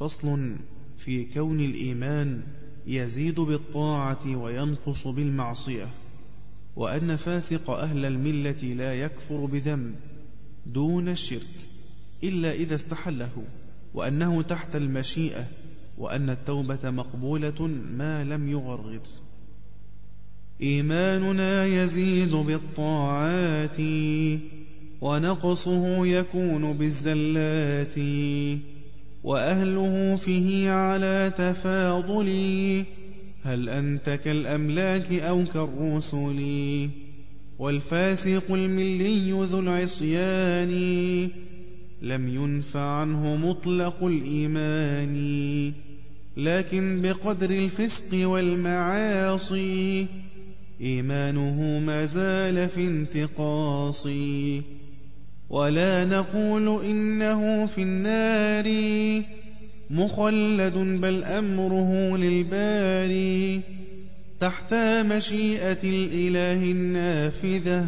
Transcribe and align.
فصل 0.00 0.56
في 0.98 1.24
كون 1.24 1.60
الإيمان 1.60 2.42
يزيد 2.86 3.40
بالطاعة 3.40 4.36
وينقص 4.36 5.06
بالمعصية 5.06 5.86
وأن 6.76 7.16
فاسق 7.16 7.70
أهل 7.70 8.04
الملة 8.04 8.62
لا 8.62 8.94
يكفر 8.94 9.44
بذنب 9.44 9.94
دون 10.66 11.08
الشرك 11.08 11.46
إلا 12.24 12.52
إذا 12.52 12.74
استحله 12.74 13.30
وأنه 13.94 14.42
تحت 14.42 14.76
المشيئة 14.76 15.46
وأن 15.98 16.30
التوبة 16.30 16.90
مقبولة 16.90 17.66
ما 17.98 18.24
لم 18.24 18.50
يغرغر 18.50 19.00
إيماننا 20.62 21.66
يزيد 21.66 22.30
بالطاعات 22.30 23.76
ونقصه 25.00 26.06
يكون 26.06 26.72
بالزلات. 26.72 27.98
وأهله 29.24 30.16
فيه 30.16 30.70
على 30.70 31.32
تفاضل 31.38 32.30
هل 33.42 33.68
أنت 33.68 34.10
كالأملاك 34.24 35.12
أو 35.12 35.44
كالرسل؟ 35.44 36.88
والفاسق 37.58 38.52
الملي 38.52 39.32
ذو 39.32 39.60
العصيان. 39.60 40.70
لم 42.02 42.28
ينفع 42.28 42.80
عنه 42.80 43.36
مطلق 43.36 44.04
الإيمان. 44.04 45.72
لكن 46.36 47.02
بقدر 47.02 47.50
الفسق 47.50 48.28
والمعاصي 48.28 50.06
إيمانه 50.80 51.82
ما 51.86 52.06
زال 52.06 52.68
في 52.68 52.86
انتقاص 52.86 54.06
ولا 55.50 56.04
نقول 56.04 56.84
إنه 56.84 57.66
في 57.66 57.82
النار 57.82 58.66
مخلد 59.90 60.74
بل 60.74 61.24
أمره 61.24 62.16
للباري 62.16 63.60
تحت 64.40 64.74
مشيئة 64.74 65.78
الإله 65.84 66.70
النافذة. 66.70 67.86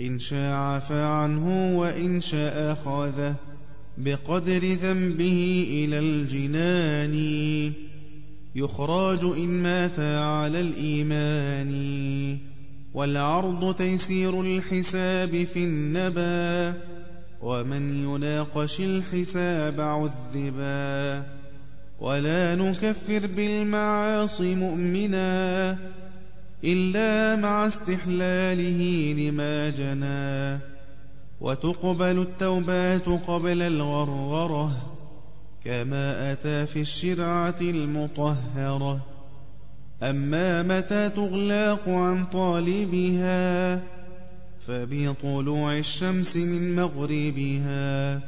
إن 0.00 0.18
شاء 0.18 0.54
عفى 0.54 1.02
عنه 1.02 1.78
وإن 1.78 2.20
شاء 2.20 2.72
أخذه 2.72 3.34
بقدر 3.98 4.64
ذنبه 4.64 5.66
إلى 5.70 5.98
الجنان. 5.98 7.16
يخراج 8.54 9.24
إن 9.24 9.48
مات 9.48 10.00
على 10.00 10.60
الإيمان. 10.60 11.70
والعرض 12.96 13.74
تيسير 13.74 14.40
الحساب 14.40 15.44
في 15.44 15.64
النبا 15.64 16.74
ومن 17.42 18.04
يناقش 18.04 18.80
الحساب 18.80 19.80
عذبا. 19.80 21.26
ولا 22.00 22.54
نكفر 22.54 23.26
بالمعاصي 23.26 24.54
مؤمنا 24.54 25.78
إلا 26.64 27.36
مع 27.36 27.66
استحلاله 27.66 29.14
لما 29.18 29.70
جنى 29.70 30.60
وتقبل 31.40 32.18
التوبات 32.18 33.08
قبل 33.08 33.62
الغرغرة 33.62 34.70
كما 35.64 36.32
أتى 36.32 36.66
في 36.66 36.80
الشرعة 36.80 37.60
المطهرة. 37.60 39.15
أما 40.02 40.62
متى 40.62 41.08
تغلاق 41.08 41.88
عن 41.88 42.24
طالبها 42.26 43.82
فبطلوع 44.66 45.78
الشمس 45.78 46.36
من 46.36 46.76
مغربها 46.76 48.20